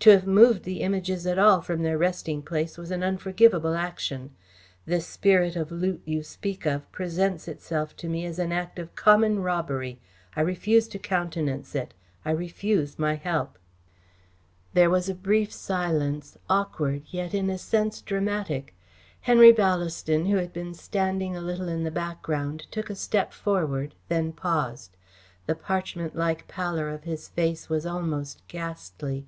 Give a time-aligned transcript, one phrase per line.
[0.00, 4.30] "To have removed the Images at all from their resting place was an unforgivable action.
[4.86, 8.94] This spirit of loot you speak of presents itself to me as an act of
[8.94, 10.00] common robbery.
[10.34, 11.92] I refuse to countenance it.
[12.24, 13.58] I refuse my help."
[14.72, 18.74] There was a brief silence; awkward, yet in a sense dramatic.
[19.20, 23.94] Henry Ballaston, who had been standing a little in the background, took a step forward,
[24.08, 24.96] then paused.
[25.44, 29.26] The parchment like pallor of his face was almost ghastly.